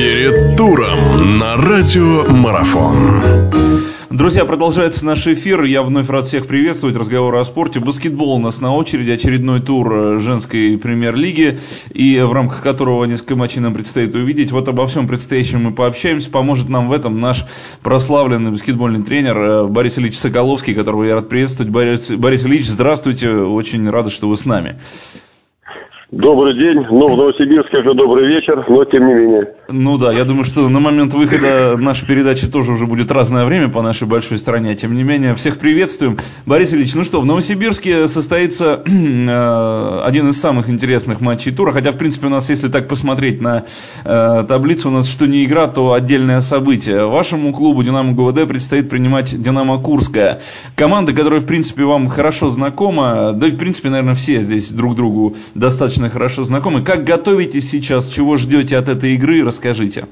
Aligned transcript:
Перед 0.00 0.56
туром 0.56 1.38
на 1.38 1.56
радио 1.56 2.24
Марафон. 2.32 2.94
Друзья, 4.08 4.46
продолжается 4.46 5.04
наш 5.04 5.26
эфир. 5.26 5.64
Я 5.64 5.82
вновь 5.82 6.08
рад 6.08 6.24
всех 6.24 6.46
приветствовать. 6.46 6.96
Разговоры 6.96 7.38
о 7.38 7.44
спорте. 7.44 7.80
Баскетбол 7.80 8.32
у 8.32 8.38
нас 8.38 8.62
на 8.62 8.74
очереди. 8.74 9.10
Очередной 9.10 9.60
тур 9.60 9.92
э, 9.92 10.18
женской 10.20 10.78
премьер-лиги. 10.78 11.58
И 11.92 12.18
в 12.18 12.32
рамках 12.32 12.62
которого 12.62 13.04
несколько 13.04 13.36
матчей 13.36 13.60
нам 13.60 13.74
предстоит 13.74 14.14
увидеть. 14.14 14.52
Вот 14.52 14.68
обо 14.68 14.86
всем 14.86 15.06
предстоящем 15.06 15.64
мы 15.64 15.72
пообщаемся. 15.72 16.30
Поможет 16.30 16.70
нам 16.70 16.88
в 16.88 16.92
этом 16.94 17.20
наш 17.20 17.44
прославленный 17.82 18.52
баскетбольный 18.52 19.02
тренер 19.02 19.38
э, 19.38 19.66
Борис 19.66 19.98
Ильич 19.98 20.16
Соколовский, 20.16 20.72
которого 20.72 21.04
я 21.04 21.16
рад 21.16 21.28
приветствовать. 21.28 21.70
Борис, 21.70 22.10
Борис 22.10 22.42
Ильич, 22.42 22.64
здравствуйте. 22.64 23.30
Очень 23.30 23.90
рада, 23.90 24.08
что 24.08 24.30
вы 24.30 24.38
с 24.38 24.46
нами. 24.46 24.78
Добрый 26.12 26.54
день. 26.54 26.84
Ну, 26.90 27.06
в 27.06 27.16
Новосибирске 27.16 27.78
уже 27.78 27.94
добрый 27.94 28.26
вечер, 28.26 28.64
но 28.68 28.84
тем 28.84 29.06
не 29.06 29.14
менее. 29.14 29.46
Ну 29.68 29.96
да, 29.96 30.12
я 30.12 30.24
думаю, 30.24 30.44
что 30.44 30.68
на 30.68 30.80
момент 30.80 31.14
выхода 31.14 31.76
нашей 31.76 32.04
передачи 32.04 32.50
тоже 32.50 32.72
уже 32.72 32.86
будет 32.86 33.12
разное 33.12 33.44
время 33.44 33.68
по 33.68 33.80
нашей 33.80 34.08
большой 34.08 34.38
стране. 34.38 34.74
Тем 34.74 34.96
не 34.96 35.04
менее, 35.04 35.36
всех 35.36 35.58
приветствуем. 35.58 36.18
Борис 36.46 36.74
Ильич, 36.74 36.96
ну 36.96 37.04
что, 37.04 37.20
в 37.20 37.26
Новосибирске 37.26 38.08
состоится 38.08 38.82
э, 38.86 40.00
один 40.04 40.30
из 40.30 40.40
самых 40.40 40.68
интересных 40.68 41.20
матчей 41.20 41.52
тура. 41.54 41.70
Хотя, 41.70 41.92
в 41.92 41.96
принципе, 41.96 42.26
у 42.26 42.30
нас, 42.30 42.50
если 42.50 42.66
так 42.66 42.88
посмотреть 42.88 43.40
на 43.40 43.62
э, 44.04 44.44
таблицу, 44.48 44.88
у 44.88 44.92
нас 44.92 45.08
что 45.08 45.28
не 45.28 45.44
игра, 45.44 45.68
то 45.68 45.92
отдельное 45.92 46.40
событие. 46.40 47.06
Вашему 47.06 47.52
клубу 47.52 47.84
«Динамо 47.84 48.14
ГУВД» 48.14 48.48
предстоит 48.48 48.90
принимать 48.90 49.40
«Динамо 49.40 49.78
Курская». 49.78 50.40
Команда, 50.74 51.12
которая, 51.12 51.38
в 51.38 51.46
принципе, 51.46 51.84
вам 51.84 52.08
хорошо 52.08 52.48
знакома. 52.48 53.30
Да 53.32 53.46
и, 53.46 53.52
в 53.52 53.58
принципе, 53.58 53.90
наверное, 53.90 54.16
все 54.16 54.40
здесь 54.40 54.72
друг 54.72 54.96
другу 54.96 55.36
достаточно 55.54 55.99
хорошо 56.08 56.44
знакомы. 56.44 56.82
Как 56.82 57.04
готовитесь 57.04 57.68
сейчас? 57.70 58.08
Чего 58.08 58.36
ждете 58.36 58.76
от 58.76 58.88
этой 58.88 59.14
игры? 59.14 59.44
расскажите. 59.44 60.04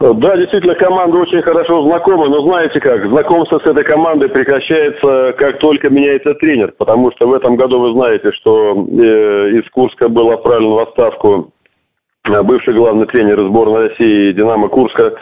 Да, 0.00 0.36
действительно, 0.36 0.74
команда 0.74 1.18
очень 1.18 1.40
хорошо 1.42 1.86
знакома, 1.88 2.28
но 2.28 2.46
знаете 2.46 2.78
как, 2.80 3.06
знакомство 3.08 3.58
с 3.60 3.70
этой 3.70 3.84
командой 3.84 4.28
прекращается, 4.28 5.34
как 5.38 5.58
только 5.60 5.88
меняется 5.88 6.34
тренер, 6.34 6.74
потому 6.76 7.10
что 7.12 7.28
в 7.28 7.32
этом 7.32 7.56
году 7.56 7.78
вы 7.80 7.92
знаете, 7.92 8.30
что 8.32 8.72
э, 8.72 9.50
из 9.52 9.70
Курска 9.70 10.08
был 10.08 10.30
отправлен 10.32 10.72
в 10.72 10.78
отставку 10.80 11.52
э, 12.28 12.42
бывший 12.42 12.74
главный 12.74 13.06
тренер 13.06 13.38
сборной 13.48 13.88
России 13.88 14.32
«Динамо 14.32 14.68
Курска» 14.68 15.14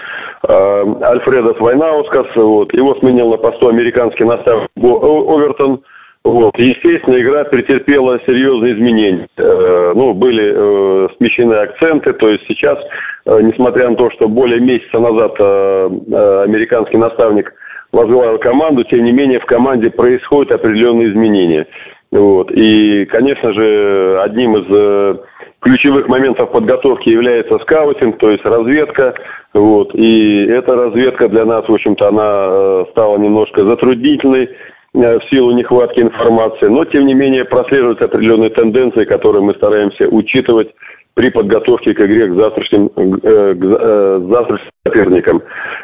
э, 0.49 0.85
Альфредос 1.03 1.61
Вайнаускас. 1.61 2.27
Вот. 2.35 2.73
Его 2.73 2.95
сменил 2.97 3.31
на 3.31 3.37
посту 3.37 3.69
американский 3.69 4.25
наставник 4.25 4.69
Овертон. 4.77 5.83
Вот. 6.25 6.57
Естественно, 6.57 7.21
игра 7.21 7.45
претерпела 7.45 8.21
серьезные 8.27 8.75
изменения. 8.75 9.27
Э, 9.37 9.93
ну, 9.95 10.15
были 10.15 10.53
э, 10.55 11.09
смещены 11.17 11.55
акценты, 11.55 12.13
то 12.13 12.31
есть 12.31 12.45
сейчас, 12.47 12.79
э, 13.27 13.41
несмотря 13.43 13.91
на 13.91 13.97
то, 13.97 14.09
что 14.13 14.29
более 14.29 14.61
месяца 14.61 15.01
назад 15.01 15.33
американский 15.41 16.99
наставник 16.99 17.53
возглавил 17.93 18.39
команду, 18.39 18.85
тем 18.85 19.05
не 19.05 19.13
менее 19.13 19.41
в 19.41 19.47
команде 19.47 19.91
происходят 19.91 20.55
определенные 20.55 21.11
изменения. 21.11 21.67
Вот. 22.13 22.53
И, 22.53 23.05
конечно 23.07 23.53
же, 23.53 24.21
одним 24.23 24.57
из 24.57 25.19
ключевых 25.61 26.09
моментов 26.09 26.53
подготовки 26.53 27.09
является 27.09 27.59
скаутинг, 27.61 28.19
то 28.19 28.31
есть 28.31 28.45
разведка. 28.45 29.15
Вот. 29.55 29.95
И 29.95 30.47
эта 30.47 30.75
разведка 30.75 31.29
для 31.29 31.45
нас, 31.45 31.65
в 31.67 31.73
общем-то, 31.73 32.09
она 32.09 32.85
стала 32.93 33.19
немножко 33.19 33.67
затруднительной 33.67 34.51
в 34.95 35.21
силу 35.31 35.53
нехватки 35.53 36.01
информации, 36.01 36.67
но 36.67 36.85
тем 36.85 37.07
не 37.07 37.15
менее 37.15 37.45
прослеживаются 37.45 38.05
определенные 38.05 38.51
тенденции, 38.51 39.05
которые 39.05 39.43
мы 39.43 39.55
стараемся 39.55 40.07
учитывать 40.09 40.69
при 41.15 41.31
подготовке 41.31 41.95
к 41.95 42.01
игре 42.01 42.29
к 42.29 42.39
завтрашним, 42.39 42.91
э, 42.97 43.55
к 43.55 43.65
э, 43.65 44.21
завтрашним 44.31 44.71
соперникам. 44.87 45.43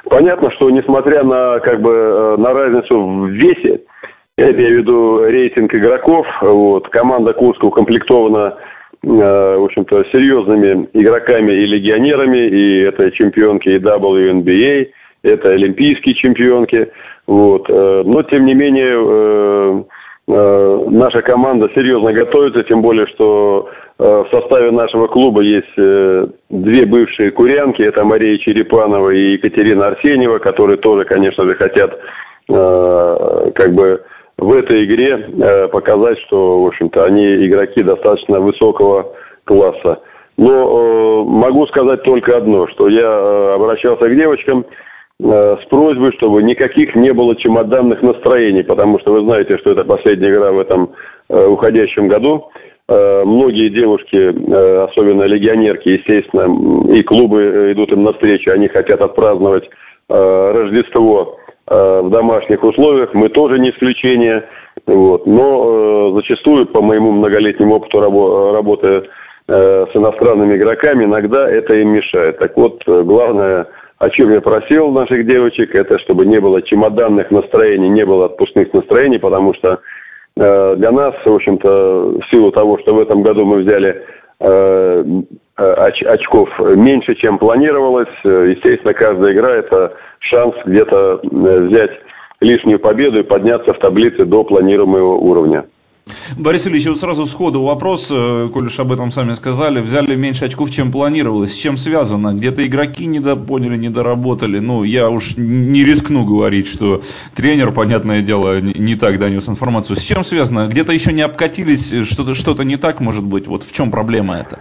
Понятно, 0.08 0.50
что 0.52 0.70
несмотря 0.70 1.22
на, 1.22 1.58
как 1.60 1.80
бы, 1.80 2.36
на 2.38 2.52
разницу 2.52 3.00
в 3.00 3.28
весе, 3.28 3.82
я 4.36 4.50
имею 4.52 4.76
в 4.76 4.78
виду 4.78 5.24
рейтинг 5.24 5.74
игроков, 5.74 6.26
вот, 6.42 6.88
команда 6.88 7.32
Курска 7.32 7.64
укомплектована 7.64 8.56
в 9.00 9.64
общем-то, 9.64 10.04
серьезными 10.12 10.88
игроками 10.92 11.52
и 11.52 11.66
легионерами, 11.66 12.48
и 12.48 12.80
это 12.80 13.12
чемпионки 13.12 13.68
и 13.68 13.78
WNBA, 13.78 14.88
это 15.22 15.50
олимпийские 15.50 16.14
чемпионки. 16.14 16.90
Вот. 17.26 17.68
Э, 17.68 18.02
но, 18.04 18.22
тем 18.24 18.46
не 18.46 18.54
менее, 18.54 18.94
э, 18.96 19.82
э, 20.28 20.86
наша 20.90 21.22
команда 21.22 21.68
серьезно 21.76 22.12
готовится, 22.12 22.64
тем 22.64 22.82
более, 22.82 23.06
что 23.08 23.68
в 23.98 24.28
составе 24.30 24.70
нашего 24.70 25.08
клуба 25.08 25.42
есть 25.42 25.74
две 25.74 26.86
бывшие 26.86 27.32
курянки, 27.32 27.82
это 27.82 28.04
Мария 28.04 28.38
Черепанова 28.38 29.10
и 29.10 29.32
Екатерина 29.32 29.88
Арсеньева, 29.88 30.38
которые 30.38 30.76
тоже, 30.76 31.04
конечно 31.04 31.44
же, 31.44 31.56
хотят 31.56 31.98
как 32.46 33.74
бы 33.74 34.04
в 34.36 34.56
этой 34.56 34.84
игре 34.84 35.68
показать, 35.72 36.16
что, 36.28 36.62
в 36.62 36.66
общем-то, 36.68 37.06
они 37.06 37.24
игроки 37.44 37.82
достаточно 37.82 38.38
высокого 38.38 39.16
класса. 39.42 39.98
Но 40.36 41.24
могу 41.24 41.66
сказать 41.66 42.04
только 42.04 42.36
одно, 42.36 42.68
что 42.68 42.88
я 42.88 43.54
обращался 43.54 44.08
к 44.08 44.16
девочкам, 44.16 44.64
с 45.20 45.64
просьбой, 45.68 46.12
чтобы 46.12 46.42
никаких 46.42 46.94
не 46.94 47.12
было 47.12 47.34
чемоданных 47.34 48.02
настроений, 48.02 48.62
потому 48.62 49.00
что 49.00 49.12
вы 49.12 49.28
знаете, 49.28 49.58
что 49.58 49.72
это 49.72 49.84
последняя 49.84 50.30
игра 50.30 50.52
в 50.52 50.60
этом 50.60 50.92
э, 51.28 51.46
уходящем 51.46 52.06
году. 52.06 52.50
Э, 52.88 53.24
многие 53.24 53.68
девушки, 53.68 54.16
особенно 54.84 55.24
легионерки, 55.24 55.88
естественно, 55.88 56.92
и 56.92 57.02
клубы 57.02 57.72
идут 57.72 57.92
им 57.92 58.04
навстречу, 58.04 58.52
они 58.52 58.68
хотят 58.68 59.00
отпраздновать 59.00 59.68
Рождество 60.10 61.36
в 61.66 62.08
домашних 62.08 62.62
условиях. 62.62 63.12
Мы 63.12 63.28
тоже 63.28 63.58
не 63.58 63.72
исключение. 63.72 64.48
Вот. 64.86 65.26
Но 65.26 66.12
зачастую, 66.14 66.64
по 66.64 66.80
моему 66.80 67.12
многолетнему 67.12 67.74
опыту 67.74 68.00
работы 68.00 69.02
с 69.46 69.90
иностранными 69.92 70.56
игроками, 70.56 71.04
иногда 71.04 71.46
это 71.46 71.76
им 71.76 71.90
мешает. 71.90 72.38
Так 72.38 72.56
вот, 72.56 72.82
главное 72.86 73.66
о 73.98 74.10
чем 74.10 74.30
я 74.30 74.40
просил 74.40 74.90
наших 74.90 75.26
девочек, 75.26 75.74
это 75.74 75.98
чтобы 75.98 76.24
не 76.24 76.38
было 76.40 76.62
чемоданных 76.62 77.30
настроений, 77.30 77.88
не 77.88 78.04
было 78.04 78.26
отпускных 78.26 78.72
настроений, 78.72 79.18
потому 79.18 79.54
что 79.54 79.80
э, 80.36 80.76
для 80.76 80.92
нас, 80.92 81.14
в 81.24 81.34
общем-то, 81.34 82.20
в 82.20 82.30
силу 82.30 82.52
того, 82.52 82.78
что 82.78 82.94
в 82.94 83.00
этом 83.00 83.22
году 83.22 83.44
мы 83.44 83.62
взяли 83.62 84.04
э, 84.40 85.04
оч 85.56 86.02
очков 86.02 86.48
меньше, 86.76 87.16
чем 87.16 87.38
планировалось, 87.38 88.08
э, 88.24 88.54
естественно, 88.56 88.94
каждая 88.94 89.32
игра 89.32 89.56
это 89.56 89.94
шанс 90.20 90.54
где-то 90.64 91.20
э, 91.22 91.60
взять 91.66 91.90
лишнюю 92.40 92.78
победу 92.78 93.18
и 93.18 93.24
подняться 93.24 93.74
в 93.74 93.78
таблице 93.80 94.24
до 94.24 94.44
планируемого 94.44 95.16
уровня. 95.16 95.64
Борис 96.36 96.66
Ильич, 96.66 96.86
вот 96.86 96.98
сразу 96.98 97.26
сходу 97.26 97.62
вопрос, 97.62 98.10
э, 98.14 98.48
коль 98.52 98.66
уж 98.66 98.78
об 98.80 98.92
этом 98.92 99.10
сами 99.10 99.34
сказали, 99.34 99.80
взяли 99.80 100.14
меньше 100.16 100.44
очков, 100.44 100.70
чем 100.70 100.92
планировалось. 100.92 101.52
С 101.52 101.56
чем 101.56 101.76
связано? 101.76 102.34
Где-то 102.34 102.66
игроки 102.66 103.06
недопоняли, 103.06 103.76
недоработали. 103.76 104.58
Ну, 104.58 104.84
я 104.84 105.10
уж 105.10 105.36
не 105.36 105.84
рискну 105.84 106.24
говорить, 106.24 106.66
что 106.66 107.00
тренер, 107.34 107.72
понятное 107.72 108.22
дело, 108.22 108.60
не 108.60 108.94
так 108.94 109.18
донес 109.18 109.48
информацию. 109.48 109.96
С 109.96 110.02
чем 110.02 110.24
связано? 110.24 110.68
Где-то 110.68 110.92
еще 110.92 111.12
не 111.12 111.22
обкатились, 111.22 111.94
что-то 112.04 112.34
что 112.34 112.54
не 112.62 112.76
так 112.76 113.00
может 113.00 113.24
быть? 113.24 113.46
Вот 113.46 113.62
в 113.62 113.72
чем 113.72 113.90
проблема 113.90 114.36
это? 114.36 114.58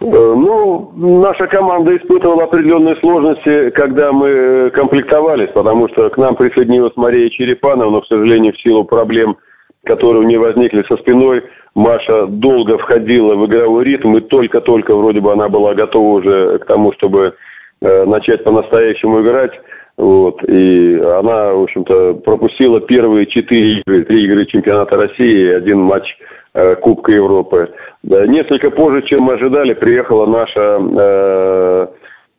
Э, 0.00 0.04
ну, 0.06 0.92
наша 0.96 1.46
команда 1.46 1.96
испытывала 1.96 2.44
определенные 2.44 2.96
сложности, 2.96 3.70
когда 3.70 4.12
мы 4.12 4.70
комплектовались, 4.70 5.50
потому 5.54 5.88
что 5.88 6.08
к 6.08 6.16
нам 6.16 6.36
присоединилась 6.36 6.92
Мария 6.96 7.28
Черепанова, 7.30 7.90
но, 7.90 8.00
к 8.00 8.06
сожалению, 8.06 8.52
в 8.52 8.60
силу 8.60 8.84
проблем– 8.84 9.36
которые 9.84 10.22
у 10.22 10.26
нее 10.26 10.38
возникли 10.38 10.84
со 10.88 10.96
спиной. 10.98 11.42
Маша 11.74 12.26
долго 12.26 12.78
входила 12.78 13.34
в 13.34 13.46
игровой 13.46 13.84
ритм, 13.84 14.16
и 14.16 14.20
только-только 14.20 14.96
вроде 14.96 15.20
бы 15.20 15.32
она 15.32 15.48
была 15.48 15.74
готова 15.74 16.18
уже 16.18 16.58
к 16.58 16.66
тому, 16.66 16.92
чтобы 16.94 17.34
э, 17.80 18.04
начать 18.04 18.44
по-настоящему 18.44 19.22
играть. 19.22 19.52
Вот. 19.96 20.42
И 20.48 20.94
она, 20.96 21.52
в 21.52 21.62
общем-то, 21.64 22.14
пропустила 22.14 22.80
первые 22.80 23.26
четыре 23.26 23.80
игры, 23.80 24.04
три 24.04 24.24
игры 24.24 24.46
чемпионата 24.46 24.98
России 24.98 25.46
и 25.46 25.52
один 25.52 25.80
матч 25.80 26.04
э, 26.54 26.74
Кубка 26.76 27.12
Европы. 27.12 27.70
Да, 28.02 28.26
несколько 28.26 28.70
позже, 28.70 29.02
чем 29.02 29.24
мы 29.24 29.34
ожидали, 29.34 29.74
приехала 29.74 30.26
наша 30.26 30.80
э, 30.80 31.60
Э, 31.80 31.86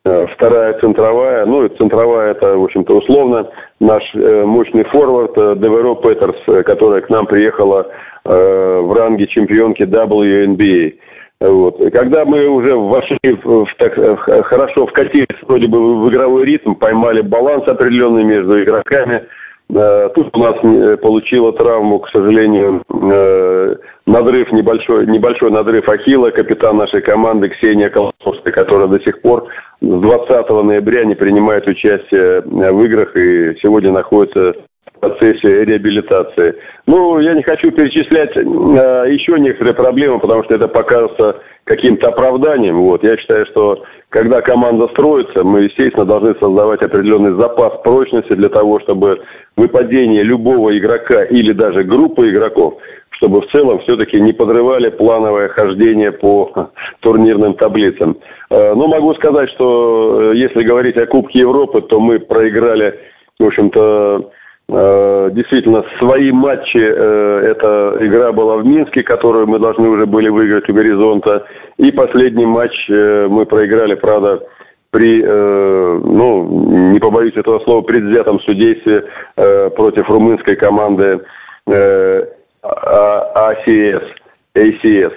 вторая 0.03 0.79
центровая, 0.79 1.45
ну, 1.45 1.67
центровая 1.69 2.31
это, 2.31 2.57
в 2.57 2.63
общем-то, 2.63 2.97
условно, 2.97 3.49
наш 3.79 4.03
э, 4.15 4.43
мощный 4.45 4.83
форвард 4.85 5.37
э, 5.37 5.55
Деверо 5.57 5.95
Петерс, 5.95 6.37
э, 6.47 6.63
которая 6.63 7.01
к 7.01 7.09
нам 7.09 7.27
приехала 7.27 7.87
э, 8.25 8.79
в 8.81 8.93
ранге 8.93 9.27
чемпионки 9.27 9.83
WNBA. 9.83 10.93
Вот. 11.41 11.77
Когда 11.93 12.25
мы 12.25 12.47
уже 12.47 12.75
вошли 12.75 13.19
в, 13.43 13.65
в, 13.65 13.75
так, 13.77 13.95
в, 13.97 14.17
хорошо 14.43 14.87
вкатились 14.87 15.41
вроде 15.43 15.67
бы 15.67 16.01
в 16.01 16.09
игровой 16.09 16.45
ритм, 16.45 16.73
поймали 16.73 17.21
баланс 17.21 17.67
определенный 17.67 18.23
между 18.23 18.61
игроками, 18.61 19.27
Э, 19.73 20.09
тут 20.13 20.35
у 20.35 20.39
нас 20.39 20.55
э, 20.63 20.97
получила 20.97 21.53
травму, 21.53 21.99
к 21.99 22.09
сожалению, 22.09 22.83
э, 22.89 23.75
надрыв 24.05 24.51
небольшой, 24.51 25.07
небольшой 25.07 25.49
надрыв 25.51 25.87
Ахилла, 25.87 26.31
капитан 26.31 26.77
нашей 26.77 27.01
команды 27.01 27.49
Ксения 27.49 27.89
Колосовская, 27.89 28.53
которая 28.53 28.87
до 28.87 28.99
сих 29.01 29.21
пор 29.21 29.47
с 29.81 29.85
20 29.87 30.49
ноября 30.63 31.05
не 31.05 31.15
принимает 31.15 31.67
участие 31.67 32.41
в 32.41 32.85
играх 32.85 33.15
и 33.15 33.57
сегодня 33.61 33.91
находится 33.91 34.53
в 34.93 34.99
процессе 34.99 35.65
реабилитации. 35.65 36.55
Ну, 36.85 37.19
я 37.19 37.33
не 37.33 37.41
хочу 37.41 37.71
перечислять 37.71 38.35
э, 38.37 39.11
еще 39.11 39.39
некоторые 39.39 39.73
проблемы, 39.73 40.19
потому 40.19 40.43
что 40.43 40.55
это 40.55 40.67
покажется 40.67 41.41
каким-то 41.63 42.09
оправданием. 42.09 42.79
Вот. 42.81 43.03
Я 43.03 43.17
считаю, 43.17 43.47
что 43.47 43.83
когда 44.09 44.41
команда 44.41 44.87
строится, 44.89 45.43
мы, 45.43 45.63
естественно, 45.63 46.05
должны 46.05 46.35
создавать 46.39 46.83
определенный 46.83 47.39
запас 47.39 47.81
прочности 47.83 48.33
для 48.33 48.49
того, 48.49 48.79
чтобы 48.81 49.21
выпадение 49.57 50.21
любого 50.21 50.77
игрока 50.77 51.23
или 51.23 51.53
даже 51.53 51.83
группы 51.83 52.29
игроков, 52.29 52.77
чтобы 53.21 53.41
в 53.41 53.51
целом 53.51 53.79
все-таки 53.81 54.19
не 54.19 54.33
подрывали 54.33 54.89
плановое 54.89 55.49
хождение 55.49 56.11
по 56.11 56.71
турнирным 57.01 57.53
таблицам. 57.53 58.17
Э, 58.49 58.73
но 58.73 58.87
могу 58.87 59.13
сказать, 59.13 59.49
что 59.51 60.31
э, 60.33 60.37
если 60.37 60.63
говорить 60.63 60.97
о 60.97 61.05
Кубке 61.05 61.41
Европы, 61.41 61.81
то 61.81 61.99
мы 61.99 62.19
проиграли, 62.19 62.99
в 63.39 63.45
общем-то, 63.45 64.31
Э, 64.73 65.29
действительно, 65.33 65.83
свои 65.99 66.31
матчи, 66.31 66.77
эта 66.77 67.97
игра 67.99 68.31
была 68.31 68.55
в 68.55 68.65
Минске, 68.65 69.03
которую 69.03 69.45
мы 69.47 69.59
должны 69.59 69.89
уже 69.89 70.05
были 70.05 70.29
выиграть 70.29 70.69
у 70.69 70.73
«Горизонта». 70.73 71.45
И 71.75 71.91
последний 71.91 72.45
матч 72.45 72.71
мы 72.87 73.45
проиграли, 73.45 73.95
правда, 73.95 74.39
при, 74.91 75.21
ну, 75.21 76.93
не 76.93 76.99
побоюсь 76.99 77.35
этого 77.35 77.59
слова, 77.65 77.81
предвзятом 77.81 78.39
судействе 78.41 79.03
против 79.35 80.09
румынской 80.09 80.55
команды 80.55 81.19
АСС, 83.51 84.03
ACS. 84.55 85.13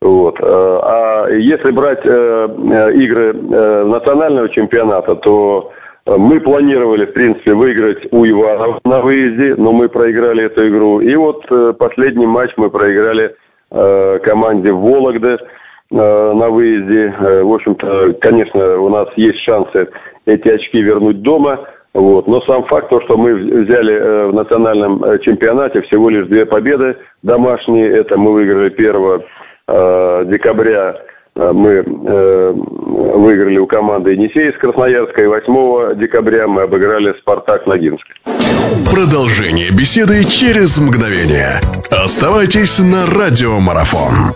Вот. 0.00 0.38
А 0.40 1.26
если 1.28 1.72
брать 1.72 2.04
игры 2.04 3.32
национального 3.32 4.48
чемпионата, 4.50 5.16
то 5.16 5.72
мы 6.16 6.40
планировали, 6.40 7.04
в 7.04 7.12
принципе, 7.12 7.52
выиграть 7.52 8.10
у 8.12 8.24
Иванов 8.24 8.80
на 8.84 9.02
выезде, 9.02 9.54
но 9.56 9.72
мы 9.72 9.88
проиграли 9.88 10.46
эту 10.46 10.66
игру. 10.68 11.00
И 11.00 11.14
вот 11.16 11.44
э, 11.50 11.74
последний 11.78 12.26
матч 12.26 12.50
мы 12.56 12.70
проиграли 12.70 13.34
э, 13.70 14.18
команде 14.20 14.72
Вологды 14.72 15.36
э, 15.36 15.36
на 15.90 16.48
выезде. 16.48 17.14
Э, 17.18 17.42
в 17.42 17.52
общем-то, 17.52 18.14
конечно, 18.22 18.80
у 18.80 18.88
нас 18.88 19.08
есть 19.16 19.38
шансы 19.40 19.88
эти 20.24 20.48
очки 20.48 20.80
вернуть 20.80 21.20
дома. 21.20 21.66
Вот. 21.94 22.26
Но 22.28 22.40
сам 22.42 22.64
факт, 22.64 22.90
то, 22.90 23.00
что 23.02 23.16
мы 23.16 23.34
взяли 23.34 23.94
э, 23.94 24.26
в 24.28 24.34
национальном 24.34 25.02
э, 25.04 25.18
чемпионате 25.20 25.82
всего 25.82 26.10
лишь 26.10 26.28
две 26.28 26.44
победы 26.44 26.96
домашние, 27.22 27.88
это 27.88 28.18
мы 28.18 28.32
выиграли 28.32 28.72
1 28.72 29.22
э, 29.68 30.24
декабря 30.26 30.96
мы 31.38 31.84
выиграли 31.84 33.58
у 33.58 33.66
команды 33.68 34.14
Енисей 34.14 34.50
из 34.50 34.58
Красноярска, 34.58 35.22
и 35.22 35.26
8 35.28 35.96
декабря 36.00 36.48
мы 36.48 36.62
обыграли 36.62 37.16
«Спартак» 37.20 37.64
Ногинск. 37.64 38.04
Продолжение 38.90 39.70
беседы 39.70 40.24
через 40.24 40.80
мгновение. 40.80 41.60
Оставайтесь 41.92 42.80
на 42.80 43.06
«Радиомарафон». 43.06 44.34